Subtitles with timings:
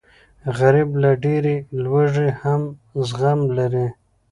[0.57, 2.61] غریب له ډېرې لوږې هم
[3.07, 3.87] زغم لري